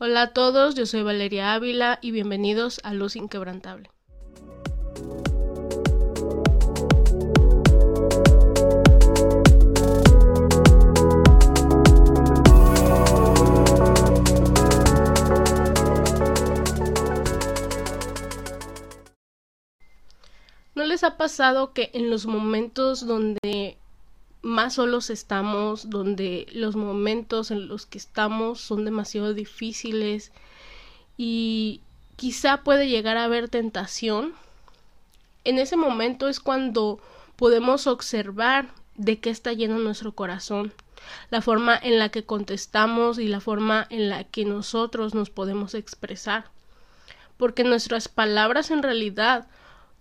[0.00, 3.90] Hola a todos, yo soy Valeria Ávila y bienvenidos a Luz Inquebrantable.
[20.76, 23.78] ¿No les ha pasado que en los momentos donde
[24.48, 30.32] más solos estamos, donde los momentos en los que estamos son demasiado difíciles
[31.16, 31.82] y
[32.16, 34.32] quizá puede llegar a haber tentación,
[35.44, 36.98] en ese momento es cuando
[37.36, 40.72] podemos observar de qué está lleno nuestro corazón,
[41.30, 45.74] la forma en la que contestamos y la forma en la que nosotros nos podemos
[45.74, 46.46] expresar.
[47.36, 49.46] Porque nuestras palabras en realidad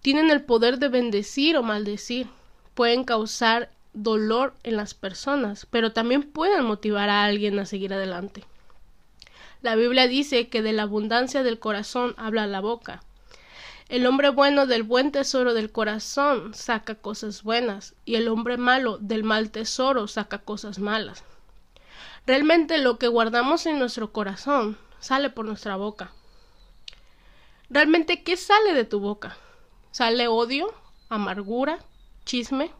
[0.01, 2.27] tienen el poder de bendecir o maldecir,
[2.73, 3.69] pueden causar
[4.03, 8.43] dolor en las personas, pero también pueden motivar a alguien a seguir adelante.
[9.61, 13.01] La Biblia dice que de la abundancia del corazón habla la boca.
[13.89, 18.97] El hombre bueno del buen tesoro del corazón saca cosas buenas y el hombre malo
[18.99, 21.23] del mal tesoro saca cosas malas.
[22.25, 26.11] Realmente lo que guardamos en nuestro corazón sale por nuestra boca.
[27.69, 29.37] Realmente, ¿qué sale de tu boca?
[29.91, 30.73] ¿Sale odio,
[31.09, 31.79] amargura,
[32.25, 32.71] chisme,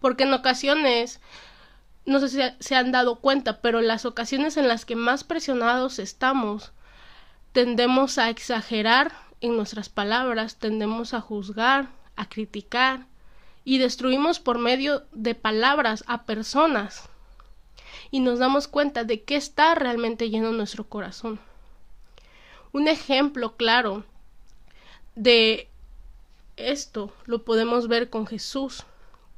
[0.00, 1.20] porque en ocasiones,
[2.06, 5.98] no sé si se han dado cuenta, pero las ocasiones en las que más presionados
[5.98, 6.72] estamos,
[7.52, 13.06] tendemos a exagerar en nuestras palabras, tendemos a juzgar, a criticar
[13.64, 17.08] y destruimos por medio de palabras a personas
[18.10, 21.40] y nos damos cuenta de qué está realmente lleno nuestro corazón.
[22.72, 24.04] Un ejemplo claro
[25.14, 25.68] de
[26.56, 28.84] esto lo podemos ver con Jesús.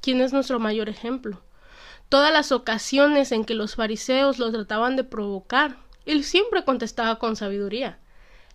[0.01, 1.43] ¿Quién es nuestro mayor ejemplo?
[2.09, 5.77] Todas las ocasiones en que los fariseos lo trataban de provocar,
[6.07, 7.99] él siempre contestaba con sabiduría.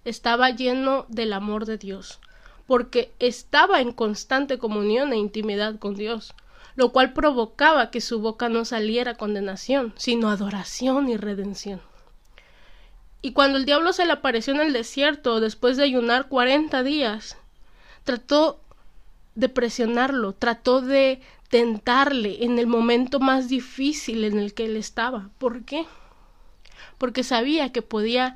[0.03, 2.19] Estaba lleno del amor de Dios,
[2.67, 6.33] porque estaba en constante comunión e intimidad con Dios,
[6.75, 11.81] lo cual provocaba que su boca no saliera condenación, sino adoración y redención.
[13.21, 17.37] Y cuando el diablo se le apareció en el desierto después de ayunar cuarenta días,
[18.03, 18.59] trató
[19.35, 25.29] de presionarlo, trató de tentarle en el momento más difícil en el que él estaba.
[25.37, 25.85] ¿Por qué?
[26.97, 28.35] Porque sabía que podía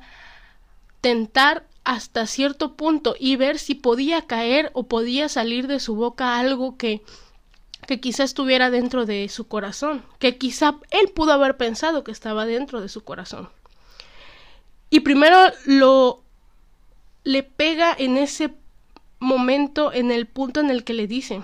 [1.00, 6.38] tentar hasta cierto punto y ver si podía caer o podía salir de su boca
[6.38, 7.02] algo que
[7.86, 12.46] que quizá estuviera dentro de su corazón, que quizá él pudo haber pensado que estaba
[12.46, 13.48] dentro de su corazón.
[14.90, 16.22] Y primero lo
[17.24, 18.54] le pega en ese
[19.18, 21.42] momento, en el punto en el que le dice,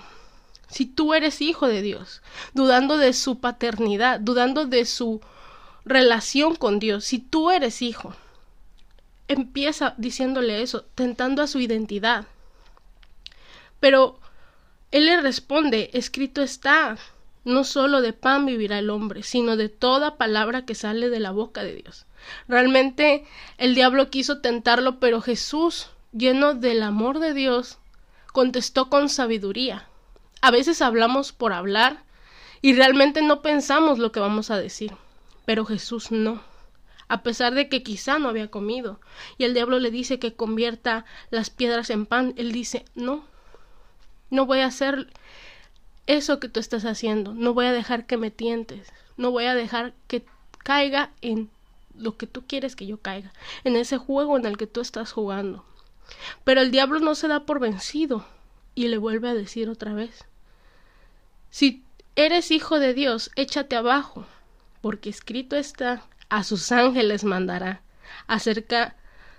[0.67, 2.21] si tú eres hijo de Dios,
[2.53, 5.21] dudando de su paternidad, dudando de su
[5.85, 8.13] relación con Dios, si tú eres hijo,
[9.27, 12.25] empieza diciéndole eso, tentando a su identidad.
[13.79, 14.19] Pero
[14.91, 16.97] él le responde, escrito está,
[17.43, 21.31] no solo de pan vivirá el hombre, sino de toda palabra que sale de la
[21.31, 22.05] boca de Dios.
[22.47, 23.25] Realmente
[23.57, 27.77] el diablo quiso tentarlo, pero Jesús, lleno del amor de Dios,
[28.33, 29.87] contestó con sabiduría.
[30.41, 32.03] A veces hablamos por hablar
[32.61, 34.93] y realmente no pensamos lo que vamos a decir.
[35.45, 36.41] Pero Jesús no.
[37.07, 38.99] A pesar de que quizá no había comido
[39.37, 43.23] y el diablo le dice que convierta las piedras en pan, él dice, no,
[44.29, 45.07] no voy a hacer
[46.05, 49.55] eso que tú estás haciendo, no voy a dejar que me tientes, no voy a
[49.55, 50.25] dejar que
[50.59, 51.49] caiga en
[51.95, 53.31] lo que tú quieres que yo caiga,
[53.63, 55.63] en ese juego en el que tú estás jugando.
[56.43, 58.25] Pero el diablo no se da por vencido
[58.77, 60.23] y le vuelve a decir otra vez
[61.49, 61.83] Si
[62.15, 64.27] eres hijo de Dios, échate abajo,
[64.81, 67.81] porque escrito está a sus ángeles mandará
[68.27, 68.95] acerca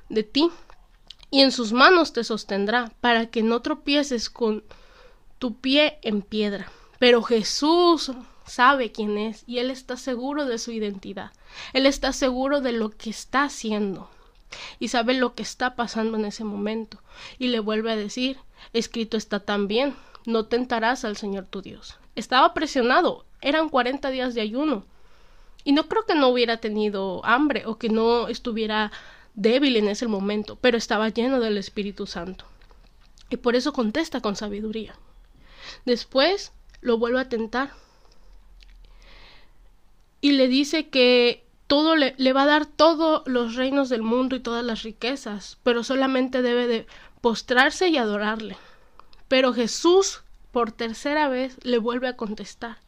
[0.09, 0.50] de ti
[1.31, 4.65] y en sus manos te sostendrá para que no tropieces con
[5.38, 6.72] tu pie en piedra.
[6.98, 8.10] Pero Jesús
[8.44, 11.31] sabe quién es y él está seguro de su identidad.
[11.72, 14.10] Él está seguro de lo que está haciendo
[14.80, 16.98] y sabe lo que está pasando en ese momento.
[17.39, 18.39] Y le vuelve a decir,
[18.72, 19.95] escrito está también,
[20.27, 21.97] no tentarás al Señor tu Dios.
[22.15, 24.84] Estaba presionado, eran cuarenta días de ayuno.
[25.65, 28.93] Y no creo que no hubiera tenido hambre o que no estuviera
[29.34, 32.45] débil en ese momento, pero estaba lleno del Espíritu Santo.
[33.31, 34.95] Y por eso contesta con sabiduría.
[35.84, 37.72] Después lo vuelve a tentar
[40.21, 44.34] y le dice que todo le, le, va a dar todos los reinos del mundo
[44.34, 46.86] y todas las riquezas, pero solamente debe de
[47.20, 48.56] postrarse y adorarle.
[49.28, 52.78] Pero Jesús por tercera vez le vuelve a contestar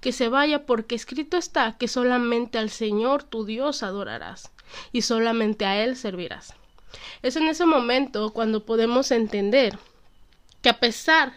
[0.00, 4.50] que se vaya porque escrito está que solamente al Señor tu Dios adorarás.
[4.90, 6.54] y solamente a Él servirás.
[7.22, 9.78] Es en ese momento cuando podemos entender
[10.60, 11.34] que a pesar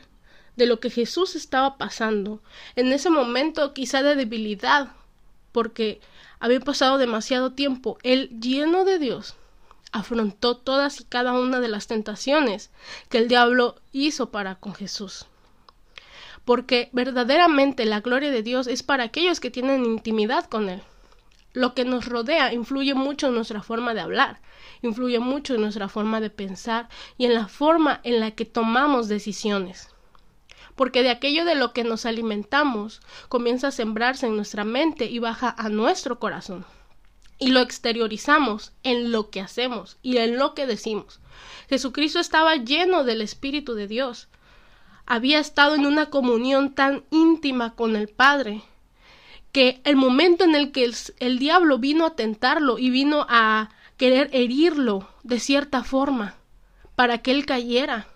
[0.56, 2.42] de lo que Jesús estaba pasando,
[2.76, 4.94] en ese momento quizá de debilidad,
[5.52, 6.02] porque
[6.40, 9.36] había pasado demasiado tiempo, Él lleno de Dios
[9.92, 12.72] afrontó todas y cada una de las tentaciones
[13.10, 15.26] que el diablo hizo para con Jesús.
[16.46, 20.82] Porque verdaderamente la gloria de Dios es para aquellos que tienen intimidad con Él.
[21.54, 24.40] Lo que nos rodea influye mucho en nuestra forma de hablar,
[24.82, 26.88] influye mucho en nuestra forma de pensar
[27.18, 29.90] y en la forma en la que tomamos decisiones.
[30.80, 35.20] Porque de aquello de lo que nos alimentamos comienza a sembrarse en nuestra mente y
[35.20, 36.66] baja a nuestro corazón
[37.38, 41.20] y lo exteriorizamos en lo que hacemos y en lo que decimos.
[41.68, 44.30] Jesucristo estaba lleno del Espíritu de Dios.
[45.06, 48.62] Había estado en una comunión tan íntima con el Padre
[49.52, 50.90] que el momento en el que
[51.20, 56.36] el, diablo vino a tentarlo y vino a querer herirlo de cierta forma
[56.96, 58.08] para que él cayera,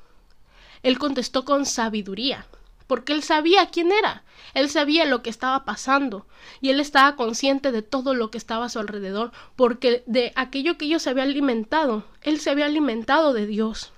[0.82, 2.48] él contestó con sabiduría
[2.88, 6.28] porque él sabía quién era, él sabía lo que estaba pasando
[6.62, 10.78] y él estaba consciente de todo lo que estaba a su alrededor, porque de aquello
[10.78, 13.92] que ellos se había alimentado, él se había alimentado de Dios.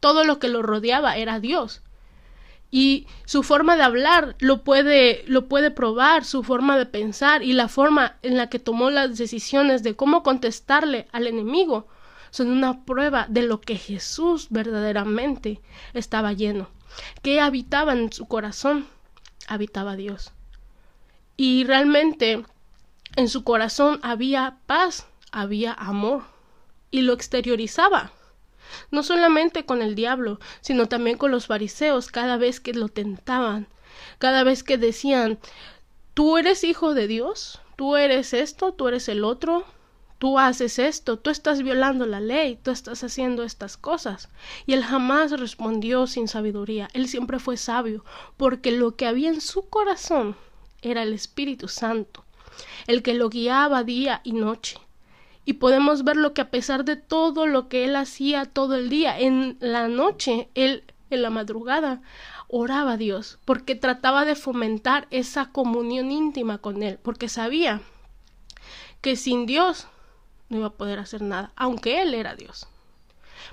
[0.00, 1.82] Todo lo que lo rodeaba era Dios.
[2.70, 7.52] Y su forma de hablar lo puede, lo puede probar, su forma de pensar y
[7.52, 11.88] la forma en la que tomó las decisiones de cómo contestarle al enemigo
[12.30, 15.60] son una prueba de lo que Jesús verdaderamente
[15.94, 16.68] estaba lleno.
[17.22, 18.86] ¿Qué habitaba en su corazón?
[19.46, 20.32] Habitaba Dios.
[21.36, 22.44] Y realmente
[23.16, 26.24] en su corazón había paz, había amor,
[26.90, 28.12] y lo exteriorizaba.
[28.90, 33.66] No solamente con el diablo, sino también con los fariseos cada vez que lo tentaban,
[34.18, 35.38] cada vez que decían
[36.14, 39.64] Tú eres hijo de Dios, tú eres esto, tú eres el otro,
[40.20, 44.28] tú haces esto, tú estás violando la ley, tú estás haciendo estas cosas.
[44.66, 48.04] Y él jamás respondió sin sabiduría, él siempre fue sabio,
[48.36, 50.36] porque lo que había en su corazón
[50.82, 52.22] era el Espíritu Santo,
[52.86, 54.78] el que lo guiaba día y noche.
[55.46, 58.90] Y podemos ver lo que a pesar de todo lo que él hacía todo el
[58.90, 62.02] día, en la noche, él en la madrugada,
[62.46, 67.80] oraba a Dios, porque trataba de fomentar esa comunión íntima con él, porque sabía
[69.00, 69.88] que sin Dios
[70.50, 72.66] no iba a poder hacer nada, aunque él era Dios.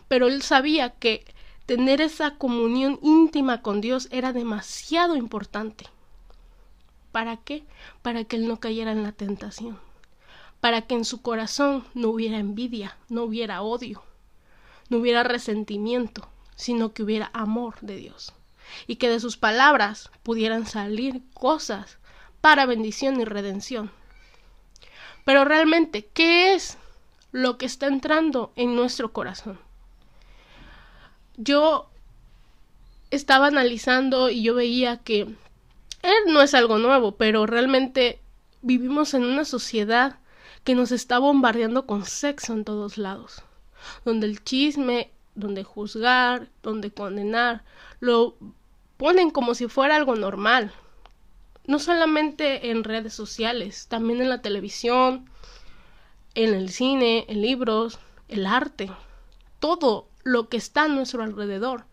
[0.10, 1.24] Pero él sabía que
[1.66, 5.86] tener esa comunión íntima con Dios era demasiado importante.
[7.12, 7.64] ¿Para qué?
[8.02, 9.80] Para que él no cayera en la tentación,
[10.60, 14.04] para que en su corazón no hubiera envidia, no hubiera odio,
[14.90, 18.34] no hubiera resentimiento, sino que hubiera amor de Dios,
[18.88, 22.00] y que de sus palabras pudieran salir cosas
[22.42, 23.92] para bendición y redención.
[25.26, 26.78] Pero realmente, ¿qué es
[27.32, 29.60] lo que está entrando en nuestro corazón.
[31.38, 31.90] Yo
[33.12, 38.20] estaba analizando y yo veía que él no es algo nuevo, pero realmente
[38.62, 40.20] vivimos en una sociedad
[40.64, 43.44] que nos está bombardeando con sexo en todos lados,
[44.04, 47.64] donde el chisme, donde juzgar, donde condenar,
[48.00, 48.36] lo
[48.98, 50.74] ponen como si fuera algo normal.
[51.66, 55.30] No solamente en redes sociales, también en la televisión,
[56.38, 57.98] en el cine, en libros,
[58.28, 58.92] el arte,
[59.60, 61.86] todo lo que está a nuestro alrededor,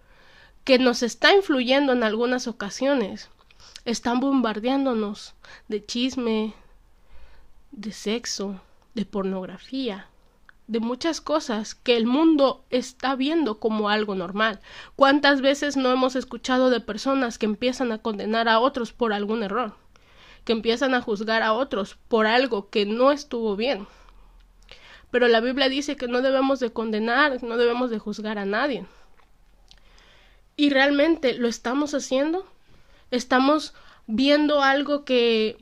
[0.65, 3.31] que nos está influyendo en algunas ocasiones,
[3.87, 5.33] están bombardeándonos
[5.69, 6.53] de chisme,
[7.73, 8.61] de sexo,
[8.93, 10.09] de pornografía,
[10.67, 14.61] de muchas cosas que el mundo está viendo como algo normal.
[14.95, 19.43] ¿Cuántas veces no hemos escuchado de personas que empiezan a condenar a otros por algún
[19.43, 19.75] error?
[20.45, 23.87] que empiezan a juzgar a otros por algo que no estuvo bien
[25.15, 28.85] pero la Biblia dice que no debemos de condenar, no debemos de juzgar a nadie.
[30.57, 32.45] Y realmente lo estamos haciendo.
[33.13, 33.75] Estamos
[34.09, 35.57] viendo algo que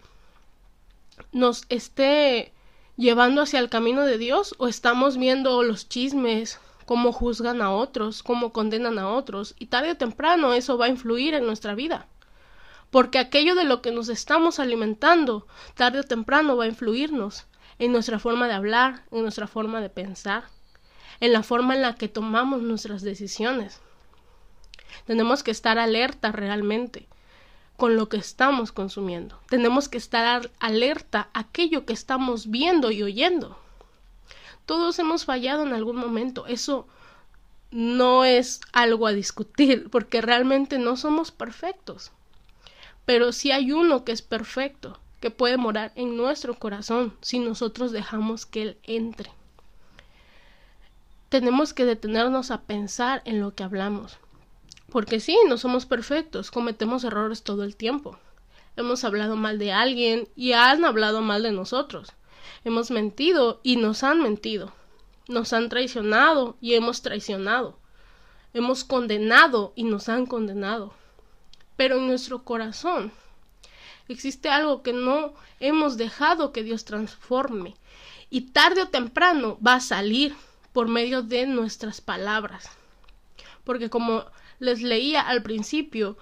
[1.32, 2.54] nos esté
[2.96, 8.22] llevando hacia el camino de Dios o estamos viendo los chismes, cómo juzgan a otros,
[8.22, 12.06] cómo condenan a otros y tarde o temprano eso va a influir en nuestra vida.
[12.90, 17.44] Porque aquello de lo que nos estamos alimentando, tarde o temprano va a influirnos
[17.78, 20.44] en nuestra forma de hablar, en nuestra forma de pensar,
[21.20, 23.80] en la forma en la que tomamos nuestras decisiones.
[25.06, 27.08] Tenemos que estar alerta realmente
[27.76, 29.40] con lo que estamos consumiendo.
[29.48, 33.58] Tenemos que estar alerta a aquello que estamos viendo y oyendo.
[34.66, 36.46] Todos hemos fallado en algún momento.
[36.46, 36.86] Eso
[37.70, 42.12] no es algo a discutir porque realmente no somos perfectos.
[43.04, 47.92] Pero sí hay uno que es perfecto que puede morar en nuestro corazón si nosotros
[47.92, 49.30] dejamos que Él entre.
[51.28, 54.18] Tenemos que detenernos a pensar en lo que hablamos.
[54.90, 58.18] Porque sí, no somos perfectos, cometemos errores todo el tiempo.
[58.76, 62.08] Hemos hablado mal de alguien y han hablado mal de nosotros.
[62.64, 64.72] Hemos mentido y nos han mentido.
[65.28, 67.78] Nos han traicionado y hemos traicionado.
[68.54, 70.92] Hemos condenado y nos han condenado.
[71.76, 73.12] Pero en nuestro corazón
[74.12, 77.74] existe algo que no hemos dejado que Dios transforme
[78.30, 80.34] y tarde o temprano va a salir
[80.72, 82.70] por medio de nuestras palabras.
[83.64, 84.24] Porque como
[84.58, 86.16] les leía al principio,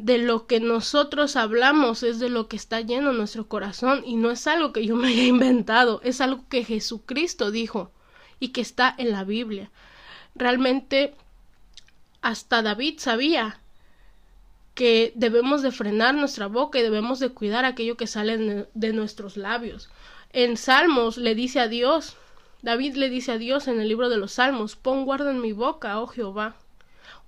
[0.00, 4.30] de lo que nosotros hablamos es de lo que está lleno nuestro corazón y no
[4.30, 7.92] es algo que yo me haya inventado, es algo que Jesucristo dijo
[8.38, 9.70] y que está en la Biblia.
[10.34, 11.14] Realmente
[12.22, 13.60] hasta David sabía
[14.74, 19.36] que debemos de frenar nuestra boca y debemos de cuidar aquello que sale de nuestros
[19.36, 19.90] labios.
[20.32, 22.16] En Salmos le dice a Dios,
[22.62, 25.52] David le dice a Dios en el libro de los Salmos, pon guarda en mi
[25.52, 26.56] boca, oh Jehová,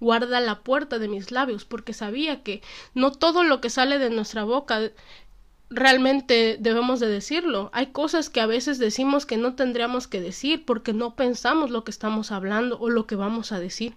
[0.00, 2.62] guarda la puerta de mis labios, porque sabía que
[2.94, 4.90] no todo lo que sale de nuestra boca
[5.70, 7.70] realmente debemos de decirlo.
[7.72, 11.84] Hay cosas que a veces decimos que no tendríamos que decir porque no pensamos lo
[11.84, 13.94] que estamos hablando o lo que vamos a decir.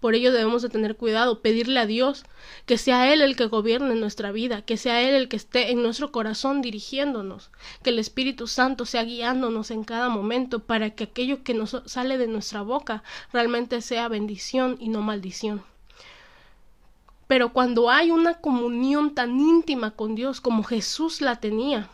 [0.00, 2.24] Por ello debemos de tener cuidado, pedirle a Dios
[2.66, 5.82] que sea Él el que gobierne nuestra vida, que sea Él el que esté en
[5.82, 7.50] nuestro corazón dirigiéndonos,
[7.82, 12.18] que el Espíritu Santo sea guiándonos en cada momento para que aquello que nos sale
[12.18, 15.62] de nuestra boca realmente sea bendición y no maldición.
[17.26, 21.88] Pero cuando hay una comunión tan íntima con Dios como Jesús la tenía,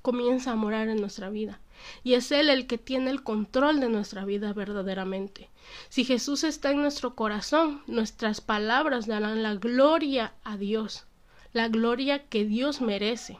[0.00, 1.60] comienza a morar en nuestra vida
[2.02, 5.50] y es Él el que tiene el control de nuestra vida verdaderamente.
[5.88, 11.06] Si Jesús está en nuestro corazón, nuestras palabras darán la gloria a Dios,
[11.52, 13.38] la gloria que Dios merece.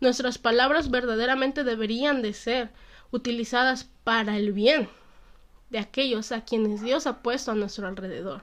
[0.00, 2.70] Nuestras palabras verdaderamente deberían de ser
[3.10, 4.88] utilizadas para el bien
[5.70, 8.42] de aquellos a quienes Dios ha puesto a nuestro alrededor.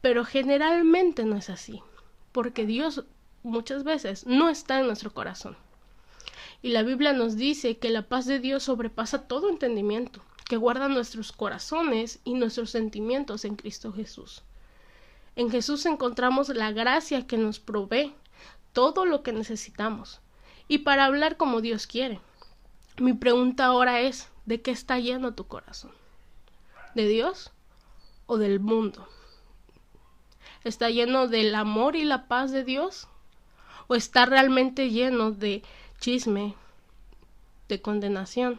[0.00, 1.82] Pero generalmente no es así,
[2.32, 3.04] porque Dios
[3.42, 5.56] muchas veces no está en nuestro corazón.
[6.62, 10.88] Y la Biblia nos dice que la paz de Dios sobrepasa todo entendimiento, que guarda
[10.88, 14.42] nuestros corazones y nuestros sentimientos en Cristo Jesús.
[15.34, 18.14] En Jesús encontramos la gracia que nos provee
[18.72, 20.20] todo lo que necesitamos
[20.68, 22.20] y para hablar como Dios quiere.
[22.98, 25.92] Mi pregunta ahora es, ¿de qué está lleno tu corazón?
[26.94, 27.50] ¿De Dios
[28.26, 29.08] o del mundo?
[30.64, 33.08] ¿Está lleno del amor y la paz de Dios?
[33.88, 35.62] ¿O está realmente lleno de
[36.02, 36.56] chisme,
[37.68, 38.58] de condenación,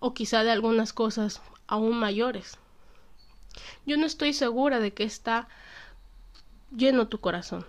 [0.00, 2.56] o quizá de algunas cosas aún mayores.
[3.84, 5.48] Yo no estoy segura de que está
[6.74, 7.66] lleno tu corazón,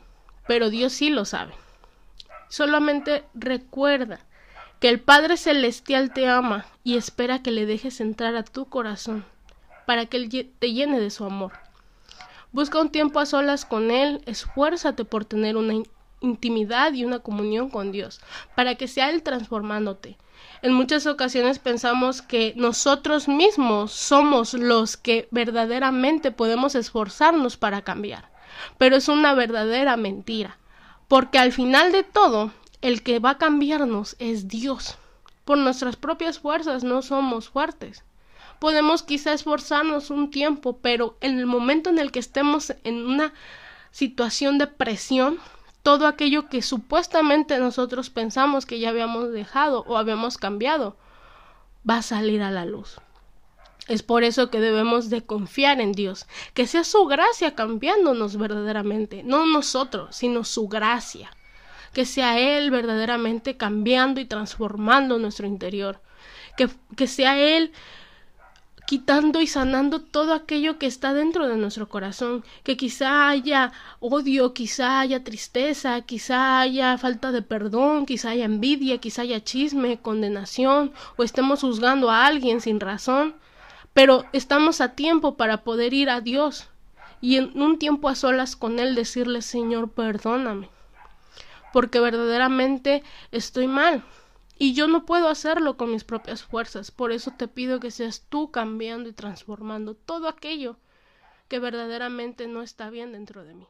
[0.48, 1.54] pero Dios sí lo sabe.
[2.48, 4.22] Solamente recuerda
[4.80, 9.26] que el Padre Celestial te ama y espera que le dejes entrar a tu corazón
[9.86, 11.52] para que Él te llene de su amor.
[12.54, 15.74] Busca un tiempo a solas con Él, esfuérzate por tener una
[16.22, 18.20] intimidad y una comunión con Dios,
[18.56, 20.18] para que sea Él transformándote.
[20.62, 28.30] En muchas ocasiones pensamos que nosotros mismos somos los que verdaderamente podemos esforzarnos para cambiar,
[28.78, 30.58] pero es una verdadera mentira,
[31.08, 34.98] porque al final de todo, el que va a cambiarnos es Dios.
[35.46, 38.04] Por nuestras propias fuerzas no somos fuertes.
[38.60, 43.34] Podemos quizá esforzarnos un tiempo, pero en el momento en el que estemos en una
[43.92, 45.40] situación de presión,
[45.84, 50.98] todo aquello que supuestamente nosotros pensamos que ya habíamos dejado o habíamos cambiado
[51.90, 52.98] va a salir a la luz.
[53.88, 59.24] Es por eso que debemos de confiar en Dios, que sea su gracia cambiándonos verdaderamente,
[59.24, 61.32] no nosotros, sino su gracia,
[61.94, 66.02] que sea Él verdaderamente cambiando y transformando nuestro interior,
[66.56, 67.72] que, que sea Él
[68.90, 74.56] quitando y sanando todo aquello que está dentro de nuestro corazón, que quizá haya odio,
[74.56, 80.92] quizá haya tristeza, quizá haya falta de perdón, quizá haya envidia, quizá haya chisme, condenación,
[81.18, 83.36] o estemos juzgando a alguien sin razón,
[83.94, 86.68] pero estamos a tiempo para poder ir a Dios
[87.22, 90.68] y en un tiempo a solas con Él decirle Señor, perdóname,
[91.74, 94.04] porque verdaderamente estoy mal
[94.60, 96.92] y yo no puedo hacerlo con mis propias fuerzas.
[96.92, 100.78] Por eso te pido que seas tú cambiando y transformando todo aquello
[101.48, 103.68] que verdaderamente no está bien dentro de mí.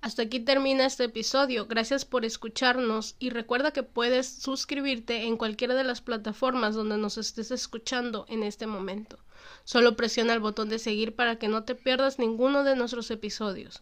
[0.00, 1.66] Hasta aquí termina este episodio.
[1.66, 7.18] Gracias por escucharnos y recuerda que puedes suscribirte en cualquiera de las plataformas donde nos
[7.18, 9.18] estés escuchando en este momento.
[9.64, 13.80] Solo presiona el botón de seguir para que no te pierdas ninguno de nuestros episodios.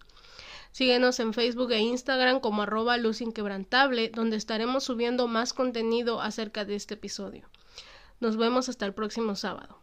[0.73, 6.65] Síguenos en Facebook e Instagram como arroba luz inquebrantable, donde estaremos subiendo más contenido acerca
[6.65, 7.49] de este episodio.
[8.21, 9.80] Nos vemos hasta el próximo sábado.